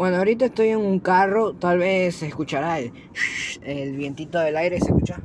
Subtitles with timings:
[0.00, 2.90] Bueno, ahorita estoy en un carro, tal vez se escuchará el,
[3.60, 5.20] el vientito del aire, ¿se escucha?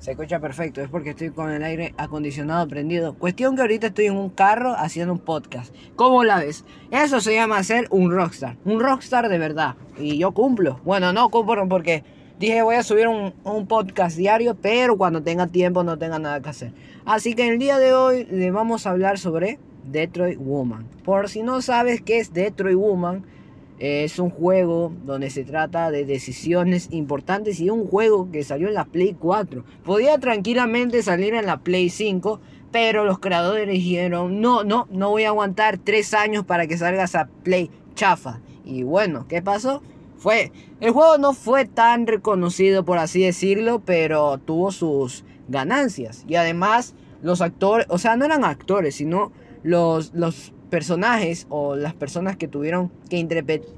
[0.00, 3.14] Se escucha perfecto, es porque estoy con el aire acondicionado prendido.
[3.14, 5.72] Cuestión que ahorita estoy en un carro haciendo un podcast.
[5.94, 6.64] ¿Cómo la ves?
[6.90, 8.56] Eso se llama ser un rockstar.
[8.64, 9.76] Un rockstar de verdad.
[9.96, 10.80] Y yo cumplo.
[10.84, 12.02] Bueno, no cumplo porque
[12.40, 16.42] dije voy a subir un, un podcast diario, pero cuando tenga tiempo no tenga nada
[16.42, 16.72] que hacer.
[17.04, 20.88] Así que el día de hoy le vamos a hablar sobre Detroit Woman.
[21.04, 23.37] Por si no sabes qué es Detroit Woman
[23.78, 28.74] es un juego donde se trata de decisiones importantes y un juego que salió en
[28.74, 29.64] la Play 4.
[29.84, 32.40] Podía tranquilamente salir en la Play 5,
[32.72, 37.04] pero los creadores dijeron, no, no, no voy a aguantar tres años para que salga
[37.04, 38.40] esa Play chafa.
[38.64, 39.82] Y bueno, ¿qué pasó?
[40.16, 40.50] Fue,
[40.80, 46.24] el juego no fue tan reconocido por así decirlo, pero tuvo sus ganancias.
[46.26, 49.30] Y además los actores, o sea, no eran actores, sino
[49.62, 53.16] los, los personajes o las personas que tuvieron que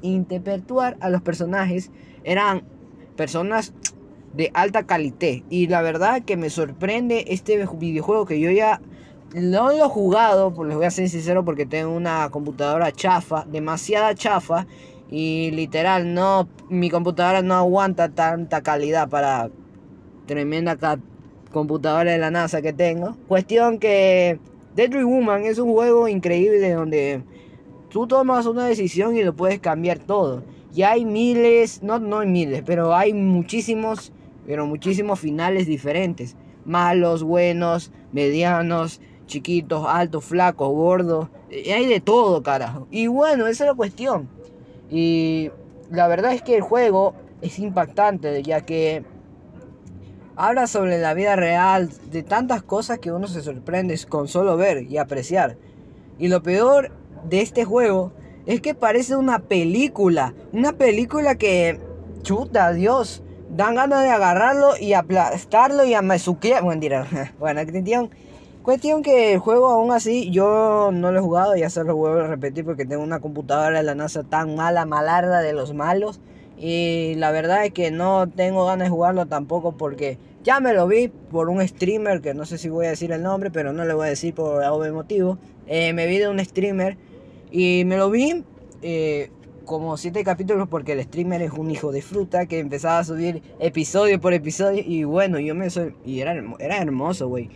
[0.03, 1.91] interpretar a los personajes
[2.25, 2.63] eran
[3.17, 3.73] personas
[4.35, 5.45] de alta calidad.
[5.49, 8.81] Y la verdad que me sorprende este videojuego que yo ya
[9.35, 13.45] no lo he jugado, pues les voy a ser sincero porque tengo una computadora chafa,
[13.49, 14.67] demasiada chafa.
[15.11, 19.51] Y literal, no, mi computadora no aguanta tanta calidad para
[20.27, 20.77] tremenda
[21.51, 23.17] computadora de la NASA que tengo.
[23.27, 24.39] Cuestión que
[24.75, 27.23] Detroit Woman es un juego increíble donde
[27.89, 30.43] tú tomas una decisión y lo puedes cambiar todo.
[30.75, 34.13] Y hay miles, no, no hay miles, pero hay muchísimos,
[34.47, 36.37] pero muchísimos finales diferentes.
[36.65, 41.29] Malos, buenos, medianos, chiquitos, altos, flacos, gordos.
[41.51, 42.87] Hay de todo, carajo.
[42.91, 44.29] Y bueno, esa es la cuestión.
[44.89, 45.51] Y
[45.91, 49.05] la verdad es que el juego es impactante, ya que
[50.41, 54.85] habla sobre la vida real, de tantas cosas que uno se sorprende con solo ver
[54.91, 55.57] y apreciar.
[56.19, 56.93] Y lo peor
[57.29, 58.13] de este juego
[58.47, 61.79] es que parece una película, una película que,
[62.23, 63.23] chuta, Dios,
[63.55, 66.63] dan ganas de agarrarlo y aplastarlo y amazuquear.
[66.63, 67.07] Bueno, dirán,
[67.39, 68.11] bueno, cuestión,
[68.63, 72.21] cuestión que el juego aún así yo no lo he jugado, ya se lo vuelvo
[72.21, 76.19] a repetir porque tengo una computadora de la NASA tan mala, malarda de los malos.
[76.57, 80.87] Y la verdad es que no tengo ganas de jugarlo tampoco porque ya me lo
[80.87, 83.85] vi por un streamer, que no sé si voy a decir el nombre, pero no
[83.85, 85.39] le voy a decir por algún motivo.
[85.67, 86.97] Eh, me vi de un streamer
[87.51, 88.45] y me lo vi
[88.83, 89.31] eh,
[89.65, 93.43] como siete capítulos porque el streamer es un hijo de fruta que empezaba a subir
[93.59, 95.95] episodio por episodio y bueno, yo me soy...
[96.05, 97.51] Y era, era hermoso, güey.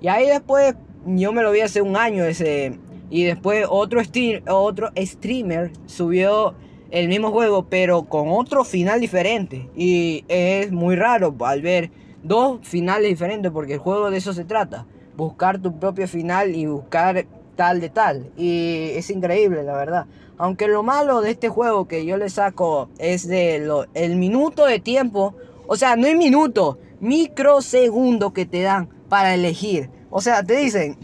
[0.00, 0.74] Y ahí después
[1.06, 2.78] yo me lo vi hace un año ese...
[3.12, 4.00] Y después otro,
[4.46, 6.54] otro streamer subió
[6.92, 9.68] el mismo juego pero con otro final diferente.
[9.74, 11.90] Y es muy raro al ver
[12.22, 14.86] dos finales diferentes porque el juego de eso se trata.
[15.16, 17.26] Buscar tu propio final y buscar
[17.56, 18.30] tal de tal.
[18.36, 20.06] Y es increíble, la verdad.
[20.38, 24.64] Aunque lo malo de este juego que yo le saco es de lo, el minuto
[24.64, 25.34] de tiempo.
[25.66, 29.90] O sea, no hay minuto, microsegundo que te dan para elegir.
[30.10, 30.96] O sea, te dicen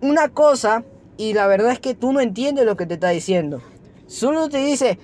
[0.00, 0.84] una cosa
[1.16, 3.62] y la verdad es que tú no entiendes lo que te está diciendo.
[4.06, 4.98] Solo te dice,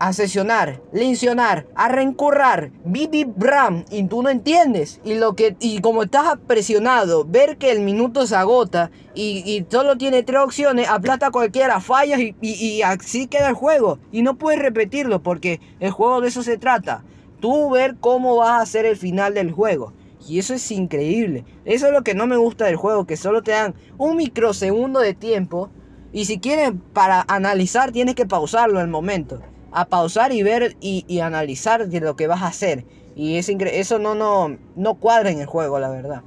[0.00, 4.98] asesionar, lesionar, arrencurrar, bibi bram, y tú no entiendes.
[5.04, 9.96] Y lo que y como estás presionado, ver que el minuto se agota y, solo
[9.96, 13.98] tiene tres opciones, aplata cualquiera, fallas y, y, así queda el juego.
[14.10, 17.04] Y no puedes repetirlo porque el juego de eso se trata.
[17.40, 19.92] Tú ver cómo vas a hacer el final del juego.
[20.26, 21.44] Y eso es increíble.
[21.64, 25.00] Eso es lo que no me gusta del juego, que solo te dan un microsegundo
[25.00, 25.70] de tiempo.
[26.12, 29.40] Y si quieren para analizar, tienes que pausarlo el momento
[29.72, 32.84] a pausar y ver y, analizar de lo que vas a hacer.
[33.14, 36.22] Y es eso no, no, no cuadra en el juego, la verdad.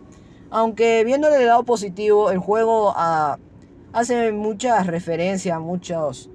[0.49, 3.37] Aunque viéndole el lado positivo, el juego ah,
[3.91, 6.29] hace muchas referencias, muchos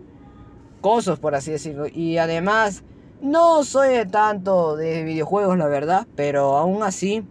[0.81, 1.87] cosas, por así decirlo.
[1.87, 2.83] Y además,
[3.21, 6.07] no soy tanto de videojuegos, la verdad.
[6.17, 7.25] Pero aún así,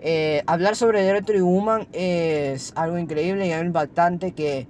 [0.00, 4.66] eh, hablar sobre Retro Woman es algo increíble y algo impactante que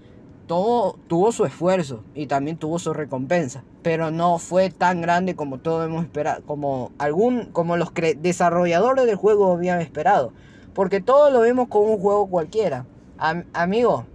[0.51, 5.59] todo tuvo su esfuerzo y también tuvo su recompensa, pero no fue tan grande como
[5.59, 10.33] todos hemos esperado, como algún, como los desarrolladores del juego habían esperado,
[10.75, 12.85] porque todos lo vemos como un juego cualquiera.
[13.53, 14.07] amigo,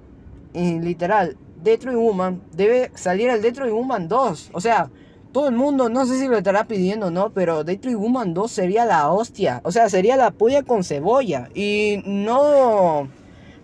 [0.52, 4.90] y literal, Detroit Woman debe salir al Detroit Woman 2, o sea,
[5.32, 8.52] todo el mundo, no sé si lo estará pidiendo o no, pero Detroit Woman 2
[8.52, 13.08] sería la hostia, o sea, sería la polla con cebolla y no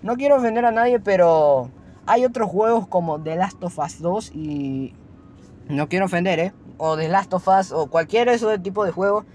[0.03, 1.69] no quiero ofender a nadie, pero
[2.05, 4.93] hay otros juegos como The Last of Us 2 y
[5.67, 6.53] no quiero ofender, ¿eh?
[6.77, 9.25] O The Last of Us o cualquier ese tipo de juegos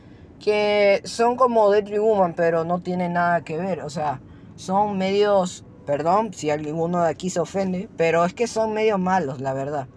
[0.40, 3.80] que son como Deadly Woman, pero no tienen nada que ver.
[3.82, 4.20] O sea,
[4.56, 9.40] son medios, perdón si alguno de aquí se ofende, pero es que son medios malos,
[9.40, 9.88] la verdad.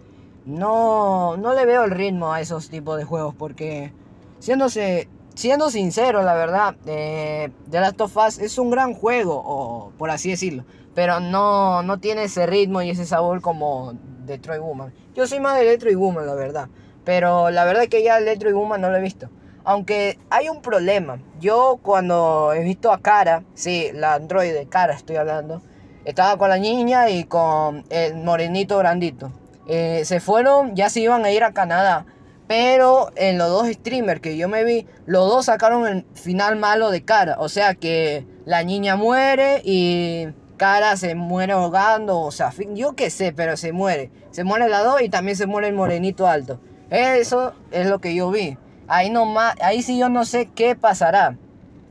[0.45, 3.94] no, no le veo el ritmo a esos tipos de juegos porque,
[4.39, 9.92] siéndose, siendo sincero, la verdad, eh, The Last of Us es un gran juego, o
[9.98, 10.66] por así decirlo,
[11.00, 13.94] pero no, no tiene ese ritmo y ese sabor como
[14.25, 14.94] Detroit Woman.
[15.16, 16.68] Yo soy más de Detroit Woman, la verdad,
[17.06, 19.30] pero la verdad es que ya Detroit Woman no lo he visto.
[19.63, 21.22] Aunque hay un problema.
[21.40, 25.62] Yo cuando he visto a Cara, sí, la androide, Cara estoy hablando,
[26.04, 29.31] estaba con la niña y con el morenito grandito.
[29.68, 32.07] Eh, se fueron, ya se iban a ir a Canadá.
[32.45, 36.92] Pero en los dos streamers que yo me vi, los dos sacaron el final malo
[36.92, 37.38] de cara.
[37.40, 40.30] O sea que la niña muere y
[40.60, 42.20] cara se muere ahogando.
[42.20, 44.12] O sea, yo qué sé, pero se muere.
[44.30, 46.60] Se muere la dos y también se muere el morenito alto.
[46.92, 48.60] Eso es lo que yo vi.
[48.88, 51.36] Ahí, más ahí sí yo no sé qué pasará.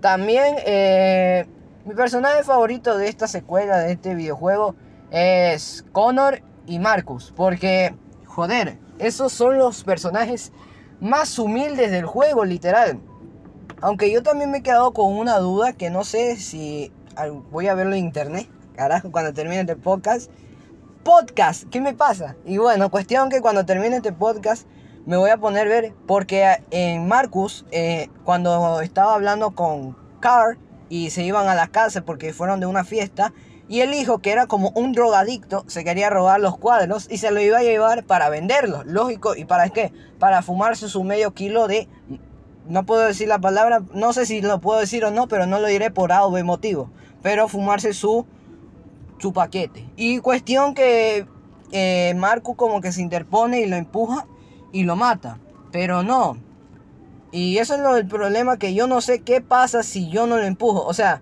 [0.01, 1.47] También eh,
[1.85, 4.77] mi personaje favorito de esta secuela, de este videojuego,
[5.11, 7.33] es Connor y Marcus.
[7.35, 7.95] Porque,
[8.27, 10.53] joder, esos son los personajes
[11.01, 13.01] más humildes del juego, literal.
[13.81, 16.93] Aunque yo también me he quedado con una duda que no sé si
[17.51, 20.31] voy a verlo en internet, carajo, cuando termine este podcast.
[21.03, 22.37] Podcast, ¿qué me pasa?
[22.47, 24.69] Y bueno, cuestión que cuando termine este podcast
[25.05, 30.59] me voy a poner a ver, porque en Marcus, eh, cuando estaba hablando con Carl
[30.89, 33.33] y se iban a la casa porque fueron de una fiesta,
[33.69, 37.33] y el hijo, que era como un drogadicto, se quería robar los cuadros y se
[37.33, 38.87] lo iba a llevar para venderlos.
[38.87, 39.93] Lógico, ¿y para qué?
[40.19, 41.89] Para fumarse su medio kilo de...
[42.67, 45.59] No puedo decir la palabra, no sé si lo puedo decir o no, pero no
[45.59, 46.91] lo diré por A o B motivo.
[47.23, 48.27] Pero fumarse su,
[49.19, 49.89] su paquete.
[49.97, 51.27] Y cuestión que
[51.73, 54.27] eh, Marcus como que se interpone y lo empuja
[54.73, 55.39] y lo mata.
[55.71, 56.39] Pero no.
[57.31, 60.37] Y eso es lo, el problema que yo no sé qué pasa si yo no
[60.39, 60.85] lo empujo.
[60.87, 61.21] O sea,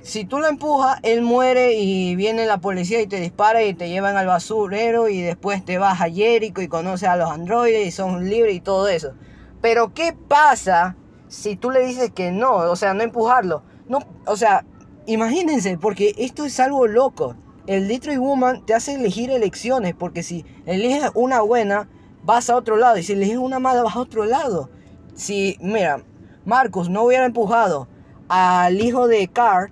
[0.00, 3.88] si tú lo empujas, él muere y viene la policía y te dispara y te
[3.88, 7.90] llevan al basurero y después te vas a Jericho y conoces a los androides y
[7.90, 9.14] son libres y todo eso.
[9.60, 10.96] Pero ¿qué pasa
[11.28, 12.54] si tú le dices que no?
[12.54, 13.62] O sea, no empujarlo.
[13.88, 14.64] No, o sea,
[15.06, 17.36] imagínense, porque esto es algo loco.
[17.66, 21.88] El Detroit Woman te hace elegir elecciones, porque si eliges una buena,
[22.22, 22.98] vas a otro lado.
[22.98, 24.70] Y si eliges una mala, vas a otro lado.
[25.14, 26.04] Si, mira,
[26.44, 27.88] Marcus no hubiera empujado
[28.28, 29.70] al hijo de Carr,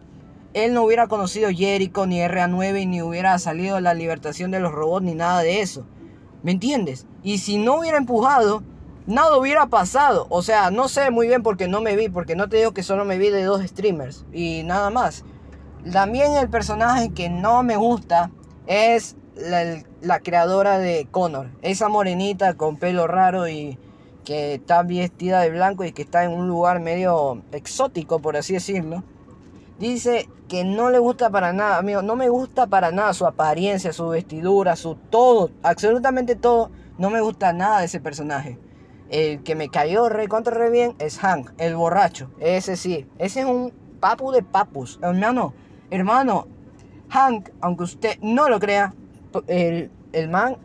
[0.55, 5.05] él no hubiera conocido Jericho ni RA9 ni hubiera salido la libertación de los robots
[5.05, 5.87] ni nada de eso.
[6.43, 7.07] ¿Me entiendes?
[7.23, 8.63] Y si no hubiera empujado,
[9.07, 10.27] nada hubiera pasado.
[10.31, 12.83] O sea, no sé muy bien porque no me vi, porque no te digo que
[12.83, 15.25] solo me vi de dos streamers y nada más.
[15.93, 18.31] También el personaje que no me gusta
[18.67, 21.51] es la, creadora de Connor.
[21.63, 23.79] Esa morenita con pelo raro y
[24.25, 28.55] que está vestida de blanco y que está en un lugar medio exótico, por así
[28.55, 29.05] decirlo.
[29.79, 33.93] Dice que no le gusta para nada, amigo, no me gusta para nada su apariencia,
[33.93, 36.71] su vestidura, su todo, absolutamente todo.
[36.97, 38.59] No me gusta nada de ese personaje.
[39.11, 42.31] El que me cayó re contra re bien es Hank, el borracho.
[42.41, 44.99] Ese sí, ese es un papu de papus.
[45.03, 45.55] Hermano,
[45.91, 46.47] hermano,
[47.11, 48.95] Hank, aunque usted no lo crea,
[49.47, 50.57] el, el man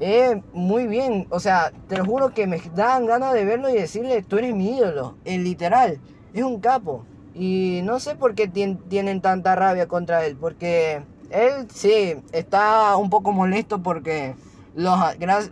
[0.00, 1.26] es muy bien.
[1.30, 4.54] O sea, te lo juro que me dan ganas de verlo y decirle, tú eres
[4.54, 5.16] mi ídolo.
[5.24, 6.00] En literal,
[6.34, 7.04] es un capo.
[7.34, 10.36] Y no sé por qué tienen tanta rabia contra él.
[10.36, 14.34] Porque él sí está un poco molesto porque
[14.74, 14.98] los...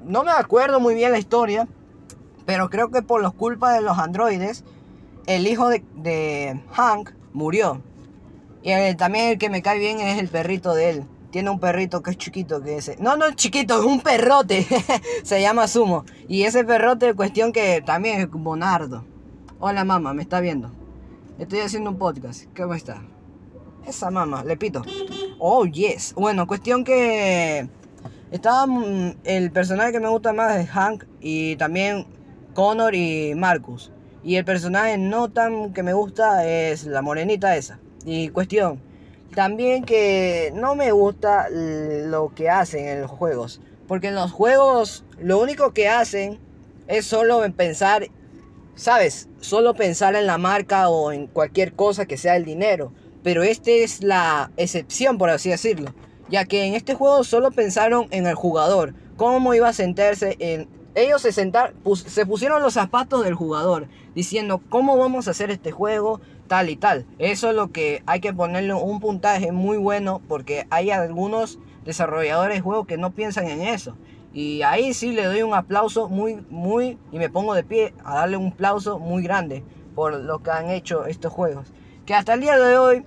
[0.05, 1.69] No me acuerdo muy bien la historia.
[2.47, 4.65] Pero creo que por los culpas de los androides,
[5.27, 7.81] el hijo de, de Hank murió.
[8.63, 11.05] Y también el que me cae bien es el perrito de él.
[11.31, 12.97] Tiene un perrito que es chiquito, que ese.
[13.01, 14.67] No, no es chiquito, es un perrote.
[15.25, 16.05] Se llama Sumo.
[16.29, 19.05] Y ese perrote, cuestión que también es Bonardo.
[19.59, 20.71] Hola mamá, me está viendo.
[21.39, 22.45] Estoy haciendo un podcast.
[22.57, 23.03] ¿Cómo está?
[23.85, 24.83] Esa mamá, le pito.
[25.39, 26.15] Oh, yes.
[26.15, 27.69] Bueno, cuestión que.
[28.31, 28.67] Estaba.
[28.67, 31.05] Mm, el personaje que me gusta más es Hank.
[31.21, 32.07] Y también
[32.55, 33.91] Connor y Marcus.
[34.23, 37.79] Y el personaje no tan que me gusta es la morenita esa.
[38.07, 38.81] Y cuestión
[39.35, 43.61] también que no me gusta lo que hacen en los juegos.
[43.87, 46.39] Porque en los juegos lo único que hacen
[46.87, 48.09] es solo pensar,
[48.77, 49.29] ¿sabes?
[49.41, 52.93] Solo pensar en la marca o en cualquier cosa que sea el dinero.
[53.23, 55.95] Pero esta es la excepción, por así decirlo.
[56.29, 58.95] Ya que en este juego solo pensaron en el jugador.
[59.17, 60.69] Cómo iba a sentarse en...
[60.95, 63.89] Ellos se, sentar, se pusieron los zapatos del jugador.
[64.15, 66.21] Diciendo, ¿cómo vamos a hacer este juego?
[66.47, 67.07] tal y tal.
[67.19, 72.57] Eso es lo que hay que ponerle un puntaje muy bueno porque hay algunos desarrolladores
[72.57, 73.97] de juegos que no piensan en eso.
[74.33, 78.17] Y ahí sí le doy un aplauso muy, muy, y me pongo de pie a
[78.17, 79.63] darle un aplauso muy grande
[79.95, 81.73] por lo que han hecho estos juegos.
[82.05, 83.05] Que hasta el día de hoy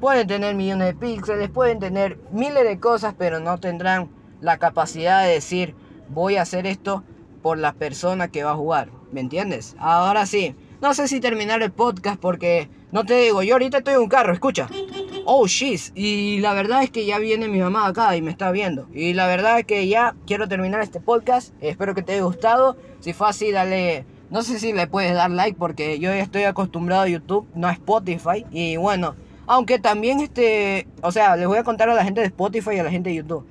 [0.00, 4.10] pueden tener millones de píxeles, pueden tener miles de cosas, pero no tendrán
[4.42, 5.74] la capacidad de decir,
[6.10, 7.04] voy a hacer esto
[7.46, 8.88] por la persona que va a jugar.
[9.12, 9.76] ¿Me entiendes?
[9.78, 10.56] Ahora sí.
[10.82, 14.08] No sé si terminar el podcast porque no te digo, yo ahorita estoy en un
[14.08, 14.68] carro, escucha.
[15.24, 15.92] Oh, shit.
[15.94, 18.88] Y la verdad es que ya viene mi mamá acá y me está viendo.
[18.92, 21.54] Y la verdad es que ya quiero terminar este podcast.
[21.60, 22.76] Espero que te haya gustado.
[22.98, 24.04] Si fue así, dale.
[24.28, 27.72] No sé si le puedes dar like porque yo estoy acostumbrado a YouTube, no a
[27.74, 28.44] Spotify.
[28.50, 29.14] Y bueno,
[29.46, 30.88] aunque también este.
[31.00, 33.10] O sea, les voy a contar a la gente de Spotify y a la gente
[33.10, 33.46] de YouTube.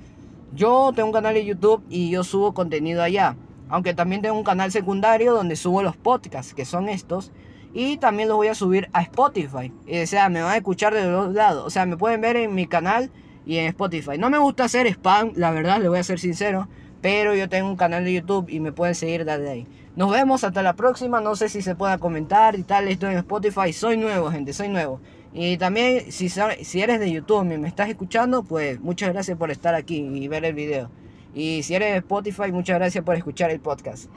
[0.54, 3.36] Yo tengo un canal de YouTube y yo subo contenido allá.
[3.68, 7.32] Aunque también tengo un canal secundario donde subo los podcasts, que son estos.
[7.72, 9.72] Y también los voy a subir a Spotify.
[10.02, 11.66] O sea, me van a escuchar de los lados.
[11.66, 13.10] O sea, me pueden ver en mi canal
[13.44, 14.18] y en Spotify.
[14.18, 16.68] No me gusta hacer spam, la verdad, les voy a ser sincero.
[17.02, 19.66] Pero yo tengo un canal de YouTube y me pueden seguir desde ahí.
[19.94, 21.20] Nos vemos hasta la próxima.
[21.20, 22.88] No sé si se pueda comentar y tal.
[22.88, 23.72] Estoy en Spotify.
[23.72, 24.52] Soy nuevo, gente.
[24.52, 25.00] Soy nuevo.
[25.32, 29.50] Y también, si, si eres de YouTube y me estás escuchando, pues muchas gracias por
[29.50, 30.90] estar aquí y ver el video.
[31.36, 34.10] Y si eres de Spotify, muchas gracias por escuchar el podcast.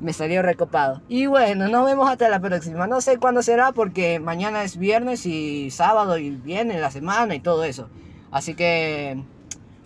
[0.00, 1.02] Me salió recopado.
[1.08, 2.88] Y bueno, nos vemos hasta la próxima.
[2.88, 7.40] No sé cuándo será porque mañana es viernes y sábado y viene la semana y
[7.40, 7.88] todo eso.
[8.32, 9.22] Así que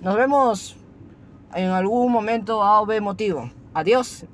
[0.00, 0.76] nos vemos
[1.56, 3.50] en algún momento A o B motivo.
[3.74, 4.26] Adiós.